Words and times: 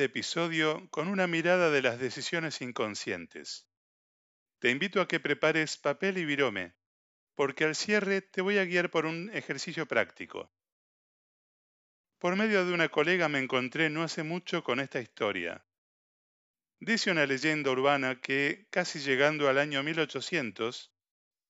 este 0.00 0.18
episodio 0.18 0.88
con 0.88 1.08
una 1.08 1.26
mirada 1.26 1.68
de 1.68 1.82
las 1.82 1.98
decisiones 1.98 2.62
inconscientes. 2.62 3.68
Te 4.58 4.70
invito 4.70 5.02
a 5.02 5.06
que 5.06 5.20
prepares 5.20 5.76
papel 5.76 6.16
y 6.16 6.24
virome, 6.24 6.74
porque 7.34 7.64
al 7.64 7.74
cierre 7.74 8.22
te 8.22 8.40
voy 8.40 8.56
a 8.56 8.64
guiar 8.64 8.90
por 8.90 9.04
un 9.04 9.30
ejercicio 9.34 9.84
práctico. 9.84 10.50
Por 12.18 12.34
medio 12.34 12.64
de 12.64 12.72
una 12.72 12.88
colega 12.88 13.28
me 13.28 13.40
encontré 13.40 13.90
no 13.90 14.02
hace 14.02 14.22
mucho 14.22 14.64
con 14.64 14.80
esta 14.80 15.02
historia. 15.02 15.66
Dice 16.78 17.10
una 17.10 17.26
leyenda 17.26 17.70
urbana 17.70 18.22
que, 18.22 18.68
casi 18.70 19.00
llegando 19.00 19.50
al 19.50 19.58
año 19.58 19.82
1800, 19.82 20.94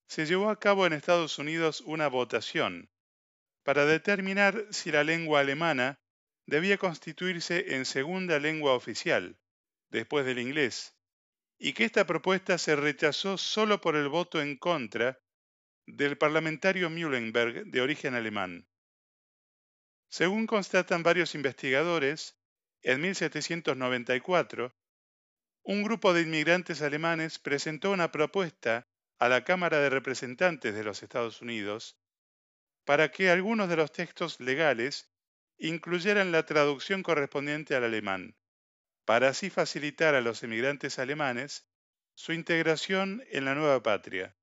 se 0.08 0.26
llevó 0.26 0.50
a 0.50 0.58
cabo 0.58 0.86
en 0.86 0.92
Estados 0.92 1.38
Unidos 1.38 1.82
una 1.82 2.08
votación 2.08 2.90
para 3.62 3.84
determinar 3.86 4.66
si 4.70 4.90
la 4.90 5.04
lengua 5.04 5.38
alemana 5.38 6.00
debía 6.50 6.78
constituirse 6.78 7.76
en 7.76 7.84
segunda 7.84 8.40
lengua 8.40 8.74
oficial, 8.74 9.38
después 9.88 10.26
del 10.26 10.40
inglés, 10.40 10.96
y 11.58 11.74
que 11.74 11.84
esta 11.84 12.06
propuesta 12.06 12.58
se 12.58 12.74
rechazó 12.74 13.38
solo 13.38 13.80
por 13.80 13.94
el 13.94 14.08
voto 14.08 14.42
en 14.42 14.56
contra 14.56 15.20
del 15.86 16.18
parlamentario 16.18 16.90
Mühlenberg 16.90 17.66
de 17.66 17.80
origen 17.80 18.14
alemán. 18.16 18.66
Según 20.08 20.48
constatan 20.48 21.04
varios 21.04 21.36
investigadores, 21.36 22.36
en 22.82 23.00
1794, 23.00 24.74
un 25.62 25.82
grupo 25.84 26.12
de 26.12 26.22
inmigrantes 26.22 26.82
alemanes 26.82 27.38
presentó 27.38 27.92
una 27.92 28.10
propuesta 28.10 28.88
a 29.20 29.28
la 29.28 29.44
Cámara 29.44 29.78
de 29.78 29.90
Representantes 29.90 30.74
de 30.74 30.82
los 30.82 31.04
Estados 31.04 31.42
Unidos 31.42 31.96
para 32.84 33.12
que 33.12 33.30
algunos 33.30 33.68
de 33.68 33.76
los 33.76 33.92
textos 33.92 34.40
legales 34.40 35.10
incluyeran 35.60 36.32
la 36.32 36.46
traducción 36.46 37.02
correspondiente 37.02 37.74
al 37.76 37.84
alemán, 37.84 38.34
para 39.04 39.28
así 39.28 39.50
facilitar 39.50 40.14
a 40.14 40.22
los 40.22 40.42
emigrantes 40.42 40.98
alemanes 40.98 41.68
su 42.14 42.32
integración 42.32 43.22
en 43.30 43.44
la 43.44 43.54
nueva 43.54 43.82
patria. 43.82 44.34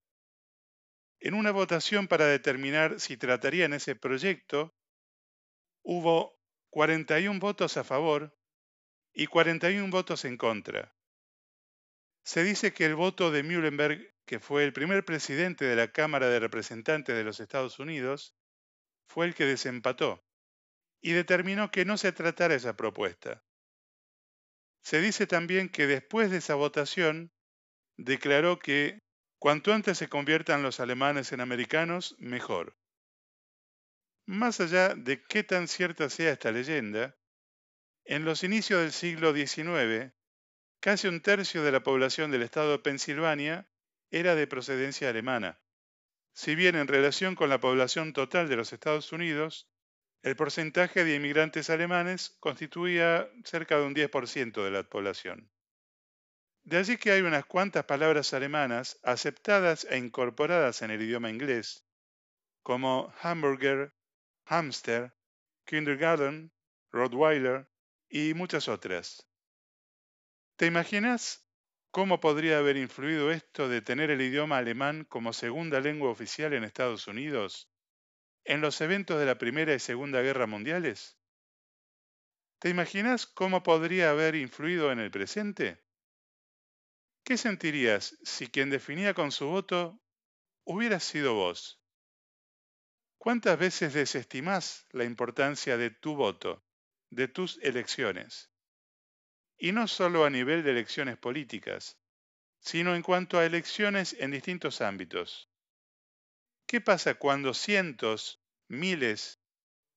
En 1.19 1.33
una 1.33 1.51
votación 1.51 2.07
para 2.07 2.27
determinar 2.27 2.99
si 2.99 3.17
tratarían 3.17 3.73
ese 3.73 3.95
proyecto, 3.95 4.75
hubo 5.81 6.39
41 6.69 7.39
votos 7.39 7.77
a 7.77 7.83
favor 7.83 8.37
y 9.11 9.25
41 9.25 9.89
votos 9.89 10.23
en 10.23 10.37
contra. 10.37 10.95
Se 12.23 12.43
dice 12.43 12.73
que 12.73 12.85
el 12.85 12.93
voto 12.93 13.31
de 13.31 13.41
Mühlenberg, 13.41 14.13
que 14.25 14.39
fue 14.39 14.63
el 14.63 14.73
primer 14.73 15.03
presidente 15.03 15.65
de 15.65 15.75
la 15.75 15.91
Cámara 15.91 16.27
de 16.29 16.39
Representantes 16.39 17.15
de 17.15 17.23
los 17.23 17.39
Estados 17.39 17.79
Unidos, 17.79 18.35
fue 19.07 19.25
el 19.25 19.33
que 19.33 19.45
desempató 19.45 20.26
y 21.01 21.13
determinó 21.13 21.71
que 21.71 21.85
no 21.85 21.97
se 21.97 22.11
tratara 22.11 22.55
esa 22.55 22.75
propuesta. 22.75 23.43
Se 24.81 25.01
dice 25.01 25.27
también 25.27 25.69
que 25.69 25.87
después 25.87 26.31
de 26.31 26.37
esa 26.37 26.55
votación 26.55 27.31
declaró 27.97 28.59
que 28.59 29.01
cuanto 29.39 29.73
antes 29.73 29.97
se 29.97 30.09
conviertan 30.09 30.63
los 30.63 30.79
alemanes 30.79 31.31
en 31.31 31.41
americanos, 31.41 32.15
mejor. 32.19 32.77
Más 34.25 34.59
allá 34.59 34.95
de 34.95 35.23
qué 35.23 35.43
tan 35.43 35.67
cierta 35.67 36.09
sea 36.09 36.31
esta 36.31 36.51
leyenda, 36.51 37.17
en 38.05 38.23
los 38.23 38.43
inicios 38.43 38.81
del 38.81 38.91
siglo 38.91 39.33
XIX, 39.33 40.13
casi 40.79 41.07
un 41.07 41.21
tercio 41.21 41.63
de 41.63 41.71
la 41.71 41.83
población 41.83 42.31
del 42.31 42.43
estado 42.43 42.71
de 42.71 42.79
Pensilvania 42.79 43.69
era 44.11 44.35
de 44.35 44.47
procedencia 44.47 45.09
alemana. 45.09 45.59
Si 46.33 46.55
bien 46.55 46.75
en 46.75 46.87
relación 46.87 47.35
con 47.35 47.49
la 47.49 47.59
población 47.59 48.13
total 48.13 48.47
de 48.47 48.55
los 48.55 48.71
Estados 48.71 49.11
Unidos, 49.11 49.69
el 50.23 50.35
porcentaje 50.35 51.03
de 51.03 51.15
inmigrantes 51.15 51.69
alemanes 51.69 52.35
constituía 52.39 53.29
cerca 53.43 53.77
de 53.77 53.85
un 53.85 53.93
10% 53.93 54.63
de 54.63 54.71
la 54.71 54.83
población. 54.83 55.49
De 56.63 56.77
allí 56.77 56.97
que 56.97 57.11
hay 57.11 57.21
unas 57.21 57.45
cuantas 57.45 57.85
palabras 57.85 58.33
alemanas 58.33 58.99
aceptadas 59.03 59.87
e 59.89 59.97
incorporadas 59.97 60.81
en 60.81 60.91
el 60.91 61.01
idioma 61.01 61.29
inglés, 61.29 61.85
como 62.61 63.13
hamburger, 63.21 63.93
hamster, 64.45 65.13
kindergarten, 65.65 66.51
Rottweiler 66.91 67.69
y 68.09 68.33
muchas 68.33 68.67
otras. 68.67 69.29
¿Te 70.57 70.65
imaginas 70.65 71.47
cómo 71.91 72.19
podría 72.19 72.57
haber 72.57 72.75
influido 72.75 73.31
esto 73.31 73.69
de 73.69 73.81
tener 73.81 74.11
el 74.11 74.21
idioma 74.21 74.57
alemán 74.57 75.05
como 75.05 75.31
segunda 75.31 75.79
lengua 75.79 76.09
oficial 76.09 76.53
en 76.53 76.63
Estados 76.63 77.07
Unidos 77.07 77.69
en 78.47 78.61
los 78.61 78.79
eventos 78.79 79.19
de 79.19 79.25
la 79.25 79.37
Primera 79.37 79.73
y 79.73 79.79
Segunda 79.79 80.21
Guerra 80.21 80.47
Mundiales? 80.47 81.19
¿Te 82.59 82.69
imaginas 82.69 83.27
cómo 83.27 83.61
podría 83.61 84.11
haber 84.11 84.35
influido 84.35 84.91
en 84.91 84.99
el 84.99 85.11
presente? 85.11 85.83
¿Qué 87.23 87.37
sentirías 87.37 88.17
si 88.23 88.47
quien 88.47 88.69
definía 88.69 89.13
con 89.13 89.33
su 89.33 89.47
voto 89.47 90.01
hubiera 90.63 91.01
sido 91.01 91.33
vos? 91.33 91.83
¿Cuántas 93.17 93.59
veces 93.59 93.93
desestimás 93.93 94.87
la 94.91 95.03
importancia 95.03 95.75
de 95.75 95.89
tu 95.89 96.15
voto, 96.15 96.65
de 97.09 97.27
tus 97.27 97.59
elecciones? 97.61 98.49
Y 99.57 99.73
no 99.73 99.89
solo 99.89 100.23
a 100.23 100.29
nivel 100.29 100.63
de 100.63 100.71
elecciones 100.71 101.17
políticas, 101.17 101.99
sino 102.59 102.95
en 102.95 103.01
cuanto 103.01 103.39
a 103.39 103.45
elecciones 103.45 104.15
en 104.19 104.31
distintos 104.31 104.79
ámbitos. 104.79 105.51
¿Qué 106.67 106.81
pasa 106.81 107.15
cuando 107.15 107.53
cientos, 107.53 108.36
miles 108.67 109.39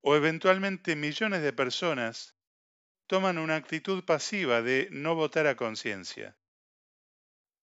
o 0.01 0.17
eventualmente 0.17 0.97
millones 0.97 1.43
de 1.43 1.53
personas 1.53 2.37
toman 3.07 3.39
una 3.39 3.57
actitud 3.57 4.05
pasiva 4.05 4.63
de 4.63 4.89
no 4.91 5.15
votar 5.15 5.47
a 5.47 5.57
conciencia? 5.57 6.37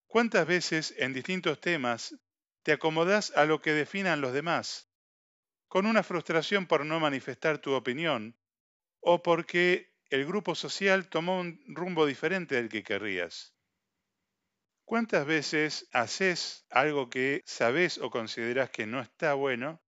¿Cuántas 0.08 0.48
veces 0.48 0.94
en 0.98 1.14
distintos 1.14 1.60
temas 1.62 2.16
te 2.64 2.72
acomodas 2.72 3.32
a 3.36 3.46
lo 3.46 3.62
que 3.62 3.72
definan 3.72 4.22
los 4.22 4.34
demás, 4.34 4.90
con 5.68 5.86
una 5.86 6.04
frustración 6.04 6.66
por 6.66 6.86
no 6.86 7.00
manifestar 7.00 7.60
tu 7.60 7.74
opinión 7.74 8.38
o 9.00 9.22
porque 9.24 9.94
el 10.10 10.26
grupo 10.26 10.56
social 10.56 11.10
tomó 11.10 11.40
un 11.40 11.64
rumbo 11.68 12.06
diferente 12.06 12.56
del 12.56 12.70
que 12.70 12.84
querrías? 12.84 13.54
¿Cuántas 14.86 15.26
veces 15.26 15.90
haces 15.92 16.66
algo 16.70 17.10
que 17.10 17.42
sabes 17.46 17.98
o 17.98 18.10
consideras 18.10 18.70
que 18.70 18.86
no 18.86 19.02
está 19.02 19.34
bueno 19.34 19.82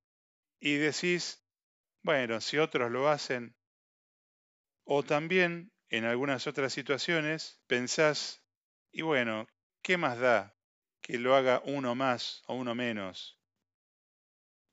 y 0.60 0.76
decís, 0.76 1.46
bueno, 2.04 2.42
si 2.42 2.58
otros 2.58 2.92
lo 2.92 3.10
hacen? 3.10 3.56
O 4.84 5.04
también, 5.04 5.72
en 5.90 6.06
algunas 6.06 6.48
otras 6.48 6.74
situaciones, 6.74 7.62
pensás, 7.68 8.44
y 8.92 9.02
bueno, 9.02 9.48
¿qué 9.82 9.98
más 9.98 10.20
da 10.20 10.58
que 11.02 11.18
lo 11.18 11.36
haga 11.36 11.62
uno 11.66 11.96
más 11.96 12.44
o 12.48 12.56
uno 12.56 12.76
menos? 12.76 13.40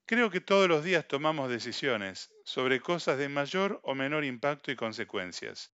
Creo 0.06 0.30
que 0.30 0.40
todos 0.40 0.68
los 0.68 0.84
días 0.84 1.06
tomamos 1.08 1.50
decisiones 1.50 2.32
sobre 2.44 2.80
cosas 2.80 3.18
de 3.18 3.28
mayor 3.28 3.80
o 3.82 3.94
menor 3.94 4.24
impacto 4.24 4.70
y 4.70 4.76
consecuencias. 4.76 5.72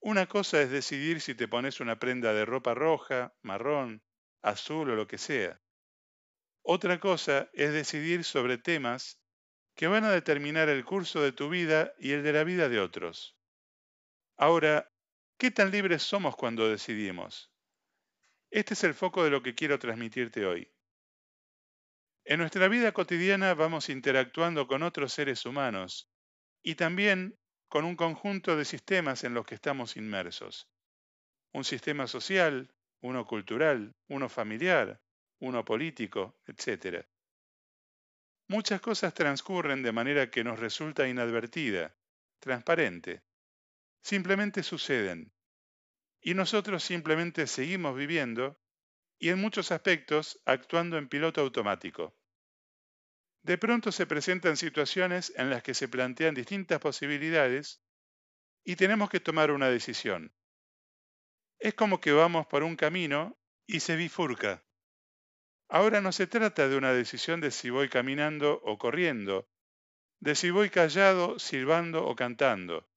Una 0.00 0.26
cosa 0.26 0.62
es 0.62 0.70
decidir 0.70 1.20
si 1.20 1.34
te 1.34 1.48
pones 1.48 1.80
una 1.80 1.98
prenda 1.98 2.32
de 2.32 2.44
ropa 2.44 2.74
roja, 2.74 3.34
marrón, 3.42 4.02
azul 4.42 4.90
o 4.90 4.96
lo 4.96 5.06
que 5.06 5.18
sea. 5.18 5.60
Otra 6.70 7.00
cosa 7.00 7.48
es 7.54 7.72
decidir 7.72 8.24
sobre 8.24 8.58
temas 8.58 9.18
que 9.74 9.86
van 9.86 10.04
a 10.04 10.10
determinar 10.10 10.68
el 10.68 10.84
curso 10.84 11.22
de 11.22 11.32
tu 11.32 11.48
vida 11.48 11.94
y 11.98 12.10
el 12.10 12.22
de 12.22 12.34
la 12.34 12.44
vida 12.44 12.68
de 12.68 12.78
otros. 12.78 13.38
Ahora, 14.36 14.92
¿qué 15.38 15.50
tan 15.50 15.70
libres 15.70 16.02
somos 16.02 16.36
cuando 16.36 16.68
decidimos? 16.68 17.50
Este 18.50 18.74
es 18.74 18.84
el 18.84 18.92
foco 18.92 19.24
de 19.24 19.30
lo 19.30 19.42
que 19.42 19.54
quiero 19.54 19.78
transmitirte 19.78 20.44
hoy. 20.44 20.70
En 22.26 22.40
nuestra 22.40 22.68
vida 22.68 22.92
cotidiana 22.92 23.54
vamos 23.54 23.88
interactuando 23.88 24.66
con 24.66 24.82
otros 24.82 25.14
seres 25.14 25.46
humanos 25.46 26.10
y 26.62 26.74
también 26.74 27.38
con 27.68 27.86
un 27.86 27.96
conjunto 27.96 28.58
de 28.58 28.66
sistemas 28.66 29.24
en 29.24 29.32
los 29.32 29.46
que 29.46 29.54
estamos 29.54 29.96
inmersos. 29.96 30.68
Un 31.50 31.64
sistema 31.64 32.06
social, 32.06 32.70
uno 33.00 33.24
cultural, 33.24 33.96
uno 34.08 34.28
familiar, 34.28 35.00
uno 35.40 35.64
político, 35.64 36.40
etc. 36.46 37.06
Muchas 38.48 38.80
cosas 38.80 39.14
transcurren 39.14 39.82
de 39.82 39.92
manera 39.92 40.30
que 40.30 40.44
nos 40.44 40.58
resulta 40.58 41.08
inadvertida, 41.08 41.96
transparente. 42.40 43.22
Simplemente 44.02 44.62
suceden. 44.62 45.32
Y 46.20 46.34
nosotros 46.34 46.82
simplemente 46.82 47.46
seguimos 47.46 47.96
viviendo 47.96 48.60
y 49.18 49.30
en 49.30 49.40
muchos 49.40 49.72
aspectos 49.72 50.40
actuando 50.46 50.96
en 50.96 51.08
piloto 51.08 51.40
automático. 51.40 52.16
De 53.42 53.58
pronto 53.58 53.92
se 53.92 54.06
presentan 54.06 54.56
situaciones 54.56 55.32
en 55.36 55.50
las 55.50 55.62
que 55.62 55.74
se 55.74 55.88
plantean 55.88 56.34
distintas 56.34 56.80
posibilidades 56.80 57.82
y 58.64 58.76
tenemos 58.76 59.10
que 59.10 59.20
tomar 59.20 59.50
una 59.50 59.68
decisión. 59.68 60.34
Es 61.58 61.74
como 61.74 62.00
que 62.00 62.12
vamos 62.12 62.46
por 62.46 62.62
un 62.62 62.76
camino 62.76 63.38
y 63.66 63.80
se 63.80 63.96
bifurca. 63.96 64.64
Ahora 65.68 66.00
no 66.00 66.12
se 66.12 66.26
trata 66.26 66.68
de 66.68 66.76
una 66.76 66.94
decisión 66.94 67.40
de 67.42 67.50
si 67.50 67.68
voy 67.68 67.90
caminando 67.90 68.60
o 68.64 68.78
corriendo, 68.78 69.50
de 70.18 70.34
si 70.34 70.50
voy 70.50 70.70
callado, 70.70 71.38
silbando 71.38 72.06
o 72.06 72.16
cantando. 72.16 72.88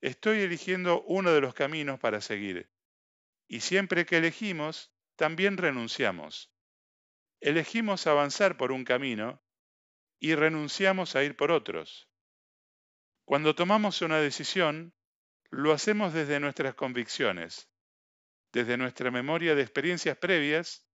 estoy 0.00 0.40
eligiendo 0.40 1.02
uno 1.02 1.32
de 1.32 1.40
los 1.40 1.52
caminos 1.52 1.98
para 1.98 2.20
seguir. 2.20 2.70
Y 3.48 3.60
siempre 3.60 4.06
que 4.06 4.18
elegimos, 4.18 4.94
también 5.16 5.56
renunciamos. 5.58 6.54
Elegimos 7.40 8.06
avanzar 8.06 8.56
por 8.56 8.70
un 8.70 8.84
camino 8.84 9.42
y 10.20 10.36
renunciamos 10.36 11.16
a 11.16 11.24
ir 11.24 11.36
por 11.36 11.50
otros. 11.50 12.08
Cuando 13.24 13.54
tomamos 13.54 14.00
una 14.00 14.18
decisión, 14.18 14.94
lo 15.50 15.72
hacemos 15.72 16.14
desde 16.14 16.38
nuestras 16.38 16.74
convicciones, 16.74 17.68
desde 18.52 18.76
nuestra 18.76 19.10
memoria 19.10 19.54
de 19.54 19.62
experiencias 19.62 20.16
previas 20.16 20.89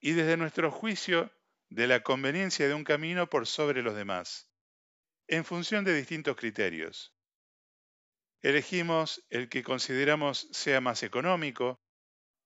y 0.00 0.12
desde 0.12 0.36
nuestro 0.36 0.70
juicio 0.70 1.30
de 1.68 1.86
la 1.86 2.02
conveniencia 2.02 2.66
de 2.66 2.74
un 2.74 2.84
camino 2.84 3.28
por 3.28 3.46
sobre 3.46 3.82
los 3.82 3.94
demás, 3.94 4.50
en 5.28 5.44
función 5.44 5.84
de 5.84 5.94
distintos 5.94 6.36
criterios. 6.36 7.14
Elegimos 8.42 9.24
el 9.28 9.48
que 9.48 9.62
consideramos 9.62 10.48
sea 10.50 10.80
más 10.80 11.02
económico, 11.02 11.80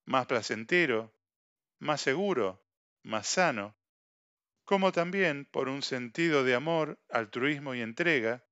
más 0.04 0.26
placentero, 0.26 1.14
más 1.78 2.00
seguro, 2.00 2.66
más 3.02 3.28
sano, 3.28 3.76
como 4.64 4.92
también 4.92 5.44
por 5.44 5.68
un 5.68 5.82
sentido 5.82 6.42
de 6.42 6.54
amor, 6.54 6.98
altruismo 7.08 7.74
y 7.74 7.80
entrega, 7.80 8.44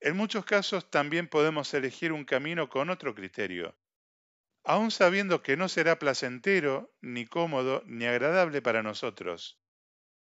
en 0.00 0.16
muchos 0.16 0.44
casos 0.44 0.90
también 0.90 1.28
podemos 1.28 1.72
elegir 1.72 2.12
un 2.12 2.24
camino 2.24 2.68
con 2.68 2.90
otro 2.90 3.14
criterio, 3.14 3.78
aun 4.64 4.90
sabiendo 4.90 5.42
que 5.42 5.56
no 5.56 5.68
será 5.68 5.98
placentero, 5.98 6.94
ni 7.02 7.26
cómodo, 7.26 7.82
ni 7.86 8.06
agradable 8.06 8.62
para 8.62 8.82
nosotros, 8.82 9.60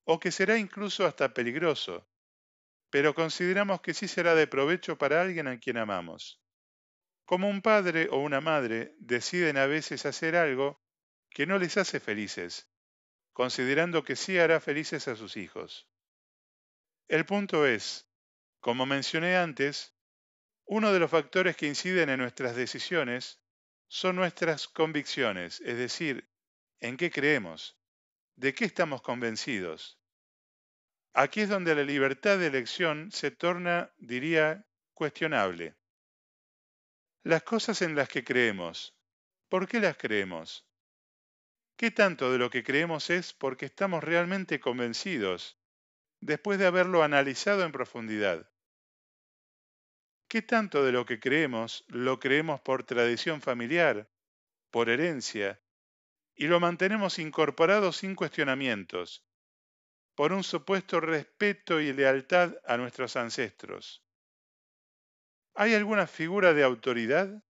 o 0.05 0.21
que 0.21 0.31
será 0.31 0.56
incluso 0.56 1.05
hasta 1.05 1.35
peligroso, 1.35 2.09
pero 2.91 3.15
consideramos 3.15 3.81
que 3.81 3.93
sí 3.93 4.06
será 4.06 4.35
de 4.35 4.47
provecho 4.47 4.97
para 4.99 5.21
alguien 5.21 5.49
a 5.49 5.59
quien 5.59 5.77
amamos. 5.77 6.41
Como 7.25 7.49
un 7.49 7.61
padre 7.61 8.09
o 8.11 8.19
una 8.19 8.41
madre 8.41 8.94
deciden 8.99 9.56
a 9.56 9.67
veces 9.67 10.06
hacer 10.06 10.37
algo 10.37 10.81
que 11.29 11.47
no 11.47 11.59
les 11.59 11.76
hace 11.76 12.00
felices, 12.00 12.69
considerando 13.33 14.03
que 14.05 14.17
sí 14.17 14.38
hará 14.38 14.61
felices 14.61 15.06
a 15.09 15.17
sus 15.17 15.37
hijos. 15.37 15.88
El 17.09 17.26
punto 17.26 17.67
es, 17.67 18.09
como 18.61 18.87
mencioné 18.87 19.37
antes, 19.37 19.94
uno 20.67 20.93
de 20.93 21.00
los 21.00 21.11
factores 21.11 21.56
que 21.56 21.67
inciden 21.67 22.11
en 22.11 22.21
nuestras 22.21 22.55
decisiones 22.55 23.41
son 23.90 24.14
nuestras 24.14 24.69
convicciones, 24.69 25.60
es 25.62 25.76
decir, 25.76 26.31
en 26.78 26.96
qué 26.96 27.10
creemos, 27.10 27.76
de 28.37 28.54
qué 28.54 28.64
estamos 28.64 29.02
convencidos. 29.02 30.00
Aquí 31.12 31.40
es 31.40 31.48
donde 31.48 31.75
la 31.75 31.82
libertad 31.82 32.38
de 32.38 32.46
elección 32.46 33.10
se 33.10 33.32
torna, 33.32 33.92
diría, 33.98 34.64
cuestionable. 34.94 35.75
Las 37.25 37.42
cosas 37.42 37.82
en 37.82 37.96
las 37.96 38.08
que 38.08 38.22
creemos, 38.22 38.96
¿por 39.48 39.66
qué 39.66 39.81
las 39.81 39.96
creemos? 39.96 40.70
¿Qué 41.76 41.90
tanto 41.90 42.31
de 42.31 42.38
lo 42.38 42.48
que 42.48 42.62
creemos 42.62 43.10
es 43.10 43.32
porque 43.32 43.66
estamos 43.66 44.04
realmente 44.04 44.60
convencidos, 44.60 45.58
después 46.20 46.60
de 46.60 46.66
haberlo 46.66 47.02
analizado 47.02 47.64
en 47.64 47.72
profundidad? 47.72 48.50
¿Qué 50.31 50.43
tanto 50.43 50.85
de 50.85 50.93
lo 50.93 51.06
que 51.06 51.19
creemos 51.19 51.85
lo 51.88 52.21
creemos 52.21 52.61
por 52.61 52.85
tradición 52.85 53.41
familiar, 53.41 54.09
por 54.71 54.88
herencia, 54.88 55.61
y 56.37 56.47
lo 56.47 56.61
mantenemos 56.61 57.19
incorporado 57.19 57.91
sin 57.91 58.15
cuestionamientos, 58.15 59.27
por 60.15 60.32
un 60.32 60.44
supuesto 60.44 61.00
respeto 61.00 61.81
y 61.81 61.93
lealtad 61.93 62.55
a 62.65 62.77
nuestros 62.77 63.17
ancestros? 63.17 64.05
¿Hay 65.56 65.75
alguna 65.75 66.06
figura 66.06 66.55
de 66.55 66.62
autoridad 66.62 67.43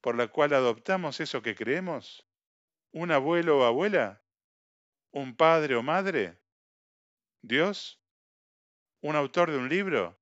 por 0.00 0.16
la 0.16 0.28
cual 0.28 0.54
adoptamos 0.54 1.18
eso 1.18 1.42
que 1.42 1.56
creemos? 1.56 2.24
¿Un 2.92 3.10
abuelo 3.10 3.58
o 3.58 3.64
abuela? 3.64 4.22
¿Un 5.10 5.34
padre 5.34 5.74
o 5.74 5.82
madre? 5.82 6.38
¿Dios? 7.40 8.00
¿Un 9.00 9.16
autor 9.16 9.50
de 9.50 9.56
un 9.56 9.68
libro? 9.68 10.21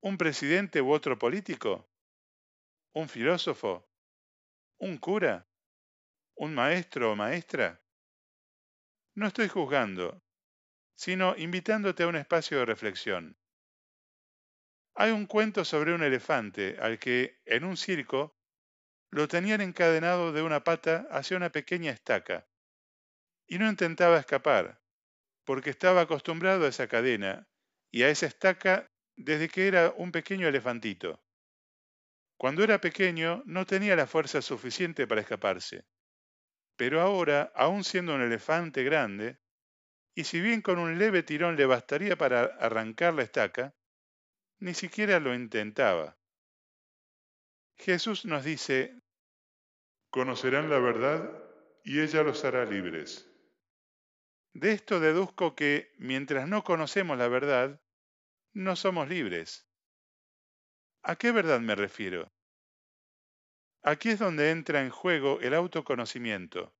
¿Un 0.00 0.16
presidente 0.16 0.80
u 0.80 0.92
otro 0.92 1.18
político? 1.18 1.90
¿Un 2.94 3.08
filósofo? 3.08 3.90
¿Un 4.78 4.96
cura? 4.98 5.48
¿Un 6.36 6.54
maestro 6.54 7.12
o 7.12 7.16
maestra? 7.16 7.82
No 9.16 9.26
estoy 9.26 9.48
juzgando, 9.48 10.22
sino 10.94 11.36
invitándote 11.36 12.04
a 12.04 12.06
un 12.06 12.14
espacio 12.14 12.60
de 12.60 12.66
reflexión. 12.66 13.36
Hay 14.94 15.10
un 15.10 15.26
cuento 15.26 15.64
sobre 15.64 15.92
un 15.92 16.04
elefante 16.04 16.76
al 16.80 17.00
que, 17.00 17.40
en 17.44 17.64
un 17.64 17.76
circo, 17.76 18.38
lo 19.10 19.26
tenían 19.26 19.60
encadenado 19.60 20.32
de 20.32 20.42
una 20.42 20.62
pata 20.62 21.08
hacia 21.10 21.36
una 21.36 21.50
pequeña 21.50 21.90
estaca, 21.90 22.48
y 23.48 23.58
no 23.58 23.68
intentaba 23.68 24.18
escapar, 24.18 24.80
porque 25.44 25.70
estaba 25.70 26.02
acostumbrado 26.02 26.66
a 26.66 26.68
esa 26.68 26.86
cadena 26.86 27.48
y 27.90 28.04
a 28.04 28.10
esa 28.10 28.26
estaca 28.26 28.92
desde 29.18 29.48
que 29.48 29.66
era 29.66 29.92
un 29.96 30.12
pequeño 30.12 30.46
elefantito. 30.46 31.20
Cuando 32.36 32.62
era 32.62 32.80
pequeño 32.80 33.42
no 33.46 33.66
tenía 33.66 33.96
la 33.96 34.06
fuerza 34.06 34.40
suficiente 34.40 35.08
para 35.08 35.20
escaparse, 35.20 35.84
pero 36.76 37.00
ahora, 37.00 37.52
aun 37.56 37.82
siendo 37.82 38.14
un 38.14 38.22
elefante 38.22 38.84
grande, 38.84 39.40
y 40.14 40.22
si 40.22 40.40
bien 40.40 40.62
con 40.62 40.78
un 40.78 40.98
leve 40.98 41.24
tirón 41.24 41.56
le 41.56 41.66
bastaría 41.66 42.16
para 42.16 42.44
arrancar 42.44 43.14
la 43.14 43.24
estaca, 43.24 43.74
ni 44.60 44.72
siquiera 44.74 45.18
lo 45.18 45.34
intentaba. 45.34 46.16
Jesús 47.76 48.24
nos 48.24 48.44
dice, 48.44 49.02
conocerán 50.10 50.70
la 50.70 50.78
verdad 50.78 51.28
y 51.84 52.00
ella 52.00 52.22
los 52.22 52.44
hará 52.44 52.64
libres. 52.64 53.28
De 54.52 54.70
esto 54.72 55.00
deduzco 55.00 55.56
que 55.56 55.92
mientras 55.98 56.48
no 56.48 56.62
conocemos 56.62 57.18
la 57.18 57.28
verdad, 57.28 57.80
no 58.58 58.74
somos 58.74 59.08
libres. 59.08 59.68
¿A 61.04 61.14
qué 61.14 61.30
verdad 61.30 61.60
me 61.60 61.76
refiero? 61.76 62.32
Aquí 63.84 64.08
es 64.10 64.18
donde 64.18 64.50
entra 64.50 64.82
en 64.82 64.90
juego 64.90 65.38
el 65.40 65.54
autoconocimiento. 65.54 66.74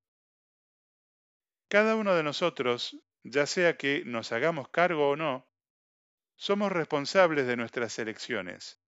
Cada 1.68 1.94
uno 1.94 2.16
de 2.16 2.24
nosotros, 2.24 2.98
ya 3.22 3.46
sea 3.46 3.76
que 3.76 4.02
nos 4.04 4.32
hagamos 4.32 4.68
cargo 4.70 5.10
o 5.10 5.14
no, 5.16 5.48
somos 6.34 6.72
responsables 6.72 7.46
de 7.46 7.56
nuestras 7.56 7.96
elecciones. 8.00 8.80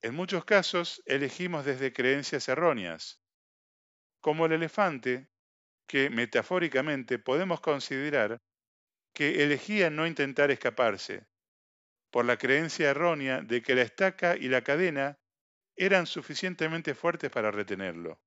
En 0.00 0.14
muchos 0.14 0.46
casos 0.46 1.02
elegimos 1.04 1.66
desde 1.66 1.92
creencias 1.92 2.48
erróneas, 2.48 3.22
como 4.22 4.46
el 4.46 4.52
elefante, 4.52 5.28
que 5.86 6.08
metafóricamente 6.08 7.18
podemos 7.18 7.60
considerar 7.60 8.40
que 9.12 9.44
elegía 9.44 9.90
no 9.90 10.06
intentar 10.06 10.50
escaparse, 10.50 11.26
por 12.14 12.26
la 12.26 12.36
creencia 12.36 12.90
errónea 12.90 13.40
de 13.40 13.60
que 13.60 13.74
la 13.74 13.82
estaca 13.82 14.36
y 14.36 14.46
la 14.46 14.62
cadena 14.62 15.18
eran 15.74 16.06
suficientemente 16.06 16.94
fuertes 16.94 17.28
para 17.28 17.50
retenerlo. 17.50 18.22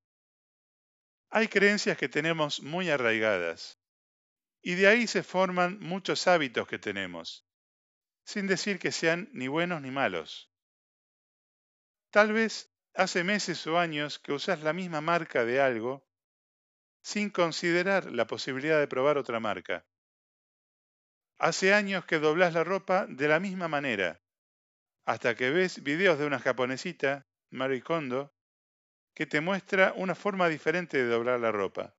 Hay 1.29 1.47
creencias 1.47 1.97
que 1.97 2.09
tenemos 2.09 2.61
muy 2.61 2.89
arraigadas, 2.89 3.79
y 4.61 4.75
de 4.75 4.87
ahí 4.87 5.07
se 5.07 5.23
forman 5.23 5.79
muchos 5.79 6.27
hábitos 6.27 6.67
que 6.67 6.77
tenemos, 6.77 7.47
sin 8.25 8.45
decir 8.45 8.77
que 8.77 8.91
sean 8.91 9.29
ni 9.31 9.47
buenos 9.47 9.81
ni 9.81 9.89
malos. 9.89 10.51
Tal 12.09 12.33
vez 12.33 12.69
hace 12.93 13.23
meses 13.23 13.65
o 13.67 13.79
años 13.79 14.19
que 14.19 14.33
usas 14.33 14.63
la 14.63 14.73
misma 14.73 14.99
marca 14.99 15.45
de 15.45 15.61
algo 15.61 16.05
sin 17.01 17.29
considerar 17.29 18.11
la 18.11 18.27
posibilidad 18.27 18.81
de 18.81 18.89
probar 18.89 19.17
otra 19.17 19.39
marca. 19.39 19.87
Hace 21.39 21.73
años 21.73 22.03
que 22.05 22.17
doblas 22.17 22.55
la 22.55 22.63
ropa 22.63 23.05
de 23.07 23.27
la 23.27 23.39
misma 23.39 23.67
manera, 23.67 24.19
hasta 25.05 25.35
que 25.35 25.51
ves 25.51 25.83
videos 25.83 26.17
de 26.17 26.25
una 26.25 26.39
japonesita, 26.39 27.27
Marie 27.51 27.83
Kondo, 27.83 28.33
que 29.13 29.27
te 29.27 29.39
muestra 29.39 29.93
una 29.95 30.15
forma 30.15 30.49
diferente 30.49 30.97
de 30.97 31.07
doblar 31.07 31.39
la 31.39 31.51
ropa. 31.51 31.95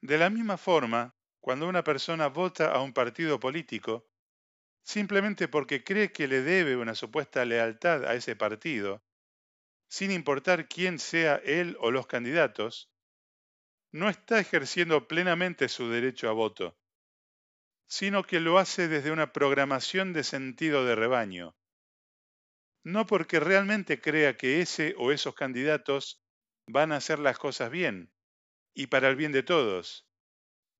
De 0.00 0.16
la 0.16 0.30
misma 0.30 0.58
forma, 0.58 1.16
cuando 1.40 1.68
una 1.68 1.82
persona 1.82 2.28
vota 2.28 2.72
a 2.72 2.80
un 2.80 2.92
partido 2.92 3.40
político, 3.40 4.08
simplemente 4.84 5.48
porque 5.48 5.82
cree 5.82 6.12
que 6.12 6.28
le 6.28 6.42
debe 6.42 6.76
una 6.76 6.94
supuesta 6.94 7.44
lealtad 7.44 8.04
a 8.04 8.14
ese 8.14 8.36
partido, 8.36 9.02
sin 9.88 10.12
importar 10.12 10.68
quién 10.68 11.00
sea 11.00 11.36
él 11.44 11.76
o 11.80 11.90
los 11.90 12.06
candidatos, 12.06 12.92
no 13.90 14.08
está 14.08 14.38
ejerciendo 14.38 15.08
plenamente 15.08 15.68
su 15.68 15.90
derecho 15.90 16.28
a 16.28 16.32
voto, 16.32 16.78
sino 17.92 18.22
que 18.22 18.40
lo 18.40 18.56
hace 18.56 18.88
desde 18.88 19.10
una 19.10 19.34
programación 19.34 20.14
de 20.14 20.24
sentido 20.24 20.86
de 20.86 20.94
rebaño. 20.94 21.54
No 22.82 23.04
porque 23.04 23.38
realmente 23.38 24.00
crea 24.00 24.38
que 24.38 24.62
ese 24.62 24.94
o 24.96 25.12
esos 25.12 25.34
candidatos 25.34 26.24
van 26.66 26.92
a 26.92 26.96
hacer 26.96 27.18
las 27.18 27.38
cosas 27.38 27.70
bien 27.70 28.10
y 28.72 28.86
para 28.86 29.10
el 29.10 29.16
bien 29.16 29.30
de 29.30 29.42
todos, 29.42 30.08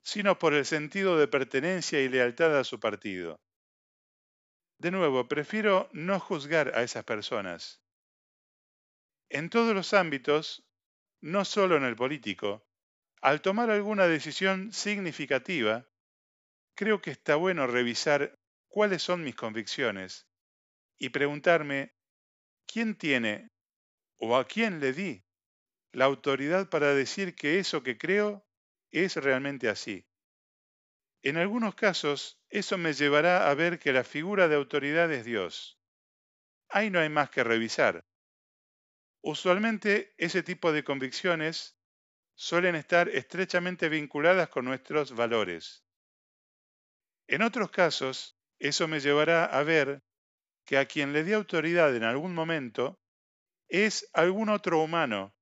sino 0.03 0.39
por 0.39 0.55
el 0.55 0.65
sentido 0.65 1.19
de 1.19 1.29
pertenencia 1.29 2.01
y 2.01 2.09
lealtad 2.09 2.59
a 2.59 2.65
su 2.65 2.81
partido. 2.81 3.43
De 4.79 4.91
nuevo, 4.91 5.29
prefiero 5.29 5.91
no 5.93 6.19
juzgar 6.19 6.75
a 6.75 6.83
esas 6.83 7.05
personas. 7.05 7.85
En 9.29 9.51
todos 9.51 9.75
los 9.75 9.93
ámbitos, 9.93 10.67
no 11.21 11.45
solo 11.45 11.77
en 11.77 11.85
el 11.85 11.95
político, 11.95 12.67
al 13.21 13.43
tomar 13.43 13.69
alguna 13.71 14.07
decisión 14.07 14.73
significativa, 14.73 15.92
creo 16.75 17.01
que 17.01 17.11
está 17.11 17.37
bueno 17.37 17.67
revisar 17.67 18.39
cuáles 18.69 19.03
son 19.03 19.23
mis 19.23 19.35
convicciones 19.35 20.27
y 20.99 21.11
preguntarme 21.11 21.95
quién 22.67 22.97
tiene 22.97 23.51
o 24.19 24.37
a 24.37 24.47
quién 24.47 24.81
le 24.81 24.93
di 24.93 25.25
la 25.93 26.07
autoridad 26.07 26.71
para 26.71 26.95
decir 26.95 27.35
que 27.35 27.59
eso 27.59 27.83
que 27.83 27.99
creo 27.99 28.47
es 28.91 29.17
realmente 29.17 29.69
así. 29.69 30.07
En 31.23 31.37
algunos 31.37 31.75
casos, 31.75 32.41
eso 32.49 32.79
me 32.79 32.95
llevará 32.95 33.49
a 33.51 33.55
ver 33.55 33.79
que 33.79 33.93
la 33.93 34.05
figura 34.05 34.49
de 34.49 34.57
autoridad 34.57 35.13
es 35.13 35.25
Dios. 35.25 35.79
Ahí 36.69 36.91
no 36.91 36.99
hay 36.99 37.09
más 37.09 37.31
que 37.31 37.45
revisar. 37.45 38.05
Usualmente 39.23 40.15
ese 40.17 40.43
tipo 40.43 40.73
de 40.73 40.83
convicciones 40.83 41.79
suelen 42.35 42.75
estar 42.75 43.09
estrechamente 43.09 43.89
vinculadas 43.89 44.49
con 44.49 44.65
nuestros 44.65 45.15
valores. 45.15 45.82
En 47.33 47.41
otros 47.41 47.71
casos, 47.71 48.37
eso 48.59 48.89
me 48.89 49.01
llevará 49.01 49.47
a 49.47 49.63
ver 49.63 50.03
que 50.67 50.77
a 50.77 50.85
quien 50.85 51.15
le 51.15 51.25
di 51.25 51.33
autoridad 51.33 51.97
en 51.97 52.05
algún 52.05 52.35
momento 52.35 53.01
es 53.71 54.07
algún 54.13 54.51
otro 54.51 54.83
humano 54.83 55.35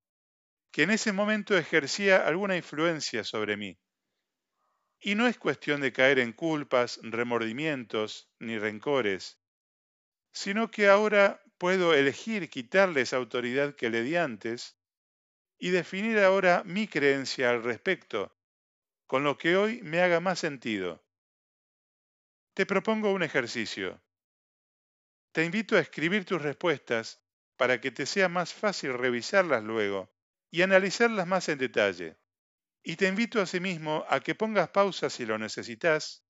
que 0.70 0.84
en 0.84 0.92
ese 0.92 1.10
momento 1.10 1.58
ejercía 1.58 2.24
alguna 2.28 2.56
influencia 2.56 3.24
sobre 3.24 3.56
mí. 3.56 3.76
Y 5.00 5.16
no 5.16 5.26
es 5.26 5.36
cuestión 5.36 5.80
de 5.80 5.92
caer 5.92 6.20
en 6.20 6.32
culpas, 6.32 7.00
remordimientos 7.02 8.30
ni 8.38 8.56
rencores, 8.56 9.40
sino 10.32 10.70
que 10.70 10.86
ahora 10.86 11.42
puedo 11.58 11.92
elegir 11.92 12.50
quitarle 12.50 13.00
esa 13.00 13.16
autoridad 13.16 13.74
que 13.74 13.90
le 13.90 14.04
di 14.04 14.14
antes 14.14 14.78
y 15.58 15.70
definir 15.70 16.20
ahora 16.20 16.62
mi 16.64 16.86
creencia 16.86 17.50
al 17.50 17.64
respecto, 17.64 18.38
con 19.08 19.24
lo 19.24 19.38
que 19.38 19.56
hoy 19.56 19.82
me 19.82 20.00
haga 20.02 20.20
más 20.20 20.38
sentido. 20.38 21.04
Te 22.54 22.66
propongo 22.66 23.12
un 23.12 23.22
ejercicio. 23.22 24.02
Te 25.32 25.44
invito 25.44 25.76
a 25.76 25.80
escribir 25.80 26.24
tus 26.24 26.42
respuestas 26.42 27.22
para 27.56 27.80
que 27.80 27.92
te 27.92 28.06
sea 28.06 28.28
más 28.28 28.52
fácil 28.52 28.94
revisarlas 28.94 29.62
luego 29.62 30.12
y 30.50 30.62
analizarlas 30.62 31.26
más 31.26 31.48
en 31.48 31.58
detalle. 31.58 32.18
Y 32.82 32.96
te 32.96 33.06
invito 33.06 33.40
asimismo 33.40 34.04
a 34.08 34.20
que 34.20 34.34
pongas 34.34 34.70
pausa 34.70 35.10
si 35.10 35.26
lo 35.26 35.38
necesitas 35.38 36.24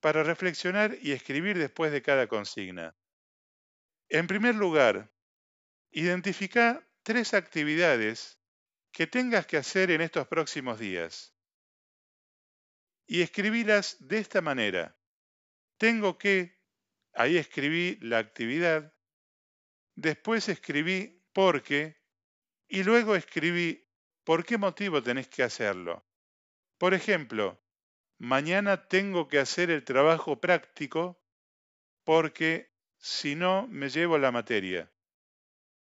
para 0.00 0.22
reflexionar 0.22 0.96
y 1.00 1.12
escribir 1.12 1.58
después 1.58 1.90
de 1.90 2.02
cada 2.02 2.28
consigna. 2.28 2.96
En 4.08 4.28
primer 4.28 4.54
lugar, 4.54 5.10
identifica 5.90 6.86
tres 7.02 7.34
actividades 7.34 8.38
que 8.92 9.08
tengas 9.08 9.46
que 9.46 9.56
hacer 9.56 9.90
en 9.90 10.00
estos 10.00 10.28
próximos 10.28 10.78
días. 10.78 11.34
Y 13.06 13.22
escribílas 13.22 13.96
de 13.98 14.18
esta 14.18 14.40
manera. 14.40 14.96
Tengo 15.78 16.18
que, 16.18 16.58
ahí 17.12 17.36
escribí 17.36 17.98
la 18.00 18.18
actividad, 18.18 18.94
después 19.94 20.48
escribí 20.48 21.22
porque, 21.32 22.00
y 22.68 22.82
luego 22.82 23.14
escribí 23.14 23.86
por 24.24 24.44
qué 24.44 24.58
motivo 24.58 25.02
tenés 25.02 25.28
que 25.28 25.42
hacerlo. 25.42 26.06
Por 26.78 26.94
ejemplo, 26.94 27.62
mañana 28.18 28.88
tengo 28.88 29.28
que 29.28 29.38
hacer 29.38 29.70
el 29.70 29.84
trabajo 29.84 30.40
práctico 30.40 31.22
porque 32.04 32.74
si 32.98 33.34
no 33.34 33.66
me 33.68 33.88
llevo 33.88 34.18
la 34.18 34.32
materia. 34.32 34.90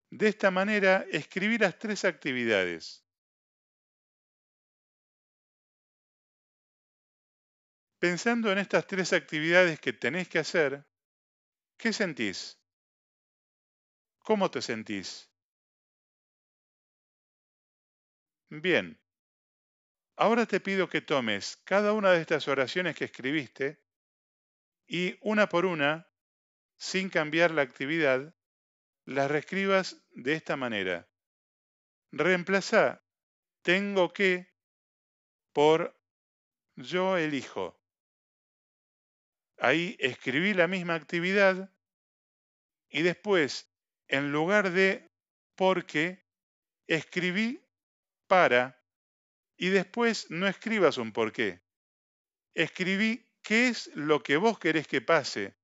De 0.09 0.27
esta 0.27 0.51
manera 0.51 1.05
escribí 1.11 1.57
las 1.57 1.79
tres 1.79 2.05
actividades. 2.05 3.06
Pensando 7.99 8.51
en 8.51 8.59
estas 8.59 8.85
tres 8.85 9.11
actividades 9.11 9.79
que 9.79 9.91
tenés 9.91 10.29
que 10.29 10.37
hacer, 10.37 10.85
¿qué 11.77 11.91
sentís? 11.91 12.59
¿Cómo 14.19 14.51
te 14.51 14.61
sentís? 14.61 15.31
Bien. 18.49 18.99
Ahora 20.15 20.45
te 20.45 20.59
pido 20.59 20.89
que 20.89 21.01
tomes 21.01 21.57
cada 21.63 21.93
una 21.93 22.11
de 22.11 22.21
estas 22.21 22.47
oraciones 22.47 22.95
que 22.95 23.05
escribiste 23.05 23.83
y 24.87 25.17
una 25.21 25.49
por 25.49 25.65
una, 25.65 26.07
sin 26.77 27.09
cambiar 27.09 27.51
la 27.51 27.63
actividad, 27.63 28.35
las 29.05 29.29
reescribas 29.29 30.03
de 30.11 30.33
esta 30.33 30.55
manera. 30.55 31.09
Reemplaza 32.11 33.03
tengo 33.63 34.13
que 34.13 34.53
por 35.51 35.99
yo 36.75 37.17
elijo. 37.17 37.76
Ahí 39.57 39.95
escribí 39.99 40.53
la 40.53 40.67
misma 40.67 40.95
actividad 40.95 41.71
y 42.89 43.01
después, 43.01 43.69
en 44.07 44.31
lugar 44.31 44.71
de 44.71 45.09
porque, 45.55 46.23
escribí 46.87 47.61
para 48.27 48.81
y 49.57 49.69
después 49.69 50.29
no 50.29 50.47
escribas 50.47 50.97
un 50.97 51.11
por 51.11 51.31
qué. 51.31 51.61
Escribí 52.53 53.25
qué 53.41 53.69
es 53.69 53.87
lo 53.95 54.21
que 54.21 54.37
vos 54.37 54.59
querés 54.59 54.87
que 54.87 55.01
pase, 55.01 55.55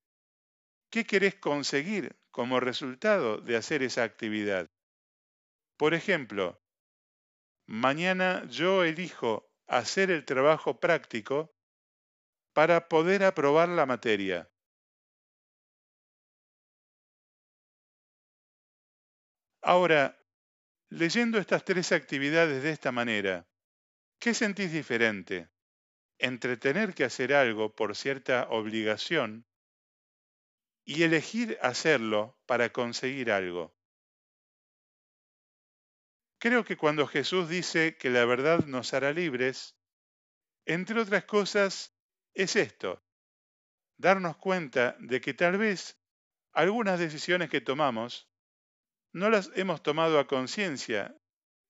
qué 0.89 1.05
querés 1.05 1.35
conseguir 1.35 2.15
como 2.31 2.59
resultado 2.59 3.37
de 3.37 3.55
hacer 3.55 3.83
esa 3.83 4.03
actividad. 4.03 4.69
Por 5.77 5.93
ejemplo, 5.93 6.59
mañana 7.67 8.45
yo 8.47 8.83
elijo 8.83 9.51
hacer 9.67 10.09
el 10.11 10.25
trabajo 10.25 10.79
práctico 10.79 11.55
para 12.53 12.87
poder 12.87 13.23
aprobar 13.23 13.69
la 13.69 13.85
materia. 13.85 14.49
Ahora, 19.61 20.17
Leyendo 20.95 21.39
estas 21.39 21.65
tres 21.65 21.91
actividades 21.91 22.61
de 22.61 22.69
esta 22.69 22.91
manera, 22.91 23.47
¿qué 24.19 24.35
sentís 24.35 24.71
diferente 24.71 25.49
entre 26.19 26.55
tener 26.55 26.93
que 26.93 27.03
hacer 27.03 27.33
algo 27.33 27.73
por 27.75 27.95
cierta 27.95 28.47
obligación 28.51 29.47
y 30.85 31.01
elegir 31.01 31.57
hacerlo 31.63 32.37
para 32.45 32.71
conseguir 32.71 33.31
algo? 33.31 33.75
Creo 36.37 36.63
que 36.63 36.77
cuando 36.77 37.07
Jesús 37.07 37.49
dice 37.49 37.97
que 37.97 38.11
la 38.11 38.25
verdad 38.25 38.63
nos 38.67 38.93
hará 38.93 39.13
libres, 39.13 39.75
entre 40.67 41.01
otras 41.01 41.25
cosas, 41.25 41.97
es 42.33 42.55
esto, 42.55 43.03
darnos 43.97 44.37
cuenta 44.37 44.95
de 44.99 45.21
que 45.21 45.33
tal 45.33 45.57
vez 45.57 45.99
algunas 46.51 46.99
decisiones 46.99 47.49
que 47.49 47.61
tomamos 47.61 48.29
no 49.11 49.29
las 49.29 49.51
hemos 49.55 49.83
tomado 49.83 50.19
a 50.19 50.27
conciencia 50.27 51.15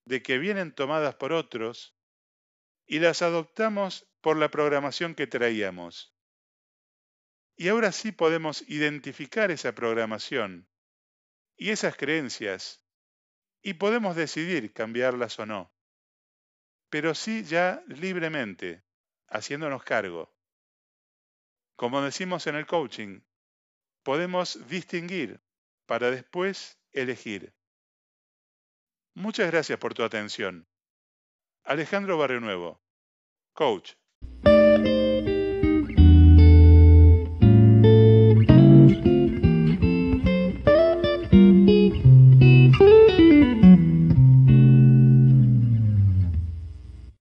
de 0.05 0.21
que 0.21 0.37
vienen 0.37 0.73
tomadas 0.73 1.15
por 1.15 1.33
otros 1.33 1.95
y 2.85 2.99
las 2.99 3.21
adoptamos 3.21 4.07
por 4.21 4.37
la 4.37 4.49
programación 4.49 5.15
que 5.15 5.27
traíamos. 5.27 6.15
Y 7.55 7.67
ahora 7.67 7.91
sí 7.91 8.11
podemos 8.11 8.63
identificar 8.67 9.51
esa 9.51 9.75
programación 9.75 10.69
y 11.55 11.69
esas 11.69 11.95
creencias 11.95 12.83
y 13.61 13.75
podemos 13.75 14.15
decidir 14.15 14.73
cambiarlas 14.73 15.39
o 15.39 15.45
no, 15.45 15.73
pero 16.89 17.15
sí 17.15 17.43
ya 17.43 17.83
libremente, 17.87 18.83
haciéndonos 19.27 19.83
cargo. 19.83 20.33
Como 21.75 22.01
decimos 22.01 22.47
en 22.47 22.55
el 22.55 22.65
coaching, 22.65 23.21
podemos 24.03 24.67
distinguir 24.67 25.41
para 25.85 26.11
después 26.11 26.79
elegir. 26.91 27.53
Muchas 29.15 29.51
gracias 29.51 29.79
por 29.79 29.93
tu 29.93 30.03
atención. 30.03 30.67
Alejandro 31.63 32.17
Barrio 32.17 32.39
Nuevo, 32.39 32.81
coach 33.53 33.93